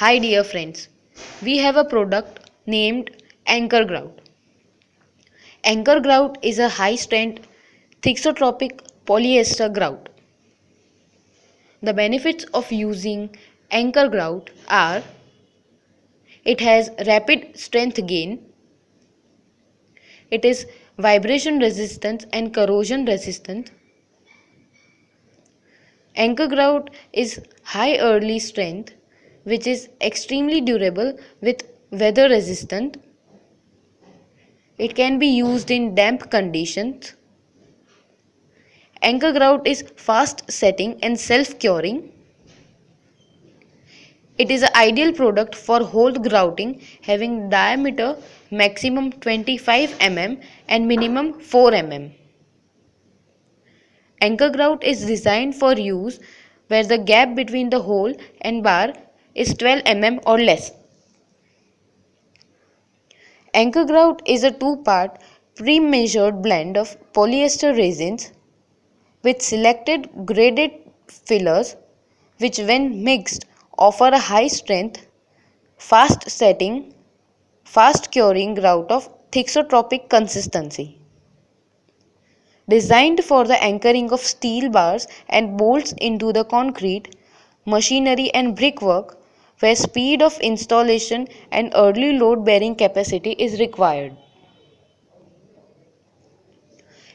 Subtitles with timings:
[0.00, 0.88] Hi dear friends,
[1.42, 3.10] we have a product named
[3.46, 4.20] Anchor Grout.
[5.64, 7.48] Anchor grout is a high strength
[8.00, 10.08] thixotropic polyester grout.
[11.82, 13.36] The benefits of using
[13.72, 15.02] Anchor grout are
[16.44, 18.38] it has rapid strength gain,
[20.30, 20.64] it is
[20.96, 23.72] vibration resistant and corrosion resistant.
[26.14, 28.94] Anchor grout is high early strength
[29.48, 32.96] which is extremely durable with weather resistant.
[34.78, 37.14] It can be used in damp conditions.
[39.02, 42.12] Anchor grout is fast setting and self curing.
[44.38, 48.16] It is an ideal product for hole grouting having diameter
[48.50, 52.12] maximum 25 mm and minimum 4 mm.
[54.20, 56.20] Anchor grout is designed for use
[56.68, 58.92] where the gap between the hole and bar
[59.38, 60.72] is 12 mm or less.
[63.54, 65.18] Anchor grout is a two-part
[65.54, 68.32] pre-measured blend of polyester resins
[69.22, 70.70] with selected graded
[71.08, 71.76] fillers
[72.38, 73.44] which when mixed
[73.78, 75.06] offer a high strength,
[75.76, 76.94] fast setting,
[77.64, 80.98] fast curing grout of thixotropic consistency.
[82.68, 87.16] Designed for the anchoring of steel bars and bolts into the concrete,
[87.66, 89.17] machinery and brickwork,
[89.60, 94.16] where speed of installation and early load bearing capacity is required.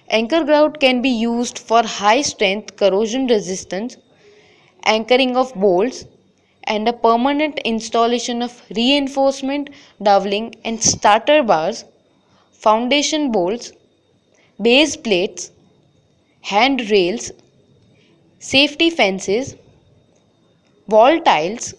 [0.10, 3.98] Anchor grout can be used for high strength corrosion resistance,
[4.86, 6.06] anchoring of bolts,
[6.66, 9.70] and a permanent installation of reinforcement
[10.02, 11.86] doweling and starter bars,
[12.52, 13.74] foundation bolts,
[14.62, 15.52] base plates,
[16.42, 17.32] handrails,
[18.40, 19.56] safety fences,
[20.88, 21.74] wall tiles,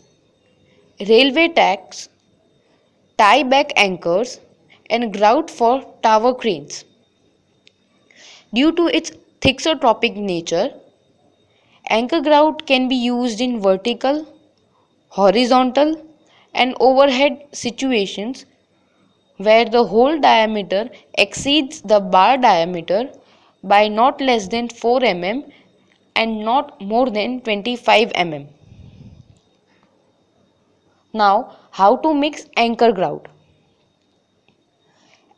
[1.01, 2.09] railway tracks,
[3.19, 4.41] tie back anchors,
[4.91, 6.85] and grout for tower cranes.
[8.55, 9.11] Due to its
[9.41, 10.73] thixotropic nature,
[11.91, 14.27] anchor grout can be used in vertical,
[15.09, 16.07] horizontal,
[16.55, 18.47] and overhead situations
[19.39, 20.89] where the hole diameter
[21.19, 23.11] exceeds the bar diameter
[23.65, 25.53] by not less than 4 mm
[26.17, 28.47] and not more than 25 mm.
[31.17, 33.29] Now, how to mix anchor grout?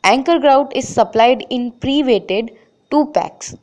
[0.03, 2.57] Anchor grout is supplied in pre-weighted
[2.89, 3.55] 2 packs.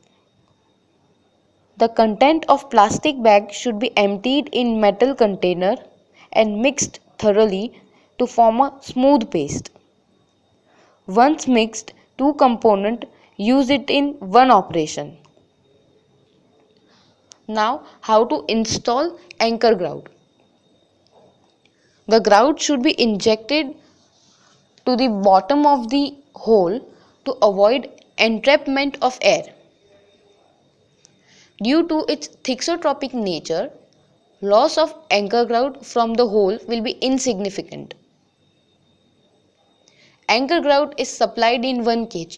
[1.75, 5.75] The content of plastic bag should be emptied in metal container
[6.31, 7.81] and mixed thoroughly
[8.17, 9.71] to form a smooth paste.
[11.07, 13.03] Once mixed, two component
[13.35, 15.17] use it in one operation.
[17.49, 20.07] Now, how to install anchor grout?
[22.07, 23.75] The grout should be injected
[24.85, 26.79] to the bottom of the hole
[27.25, 29.43] to avoid entrapment of air.
[31.63, 33.71] Due to its thixotropic nature,
[34.41, 37.93] loss of anchor grout from the hole will be insignificant.
[40.29, 42.37] Anchor grout is supplied in 1 kg.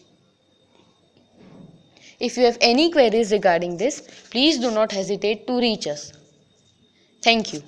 [2.20, 6.12] If you have any queries regarding this, please do not hesitate to reach us.
[7.22, 7.62] Thank you.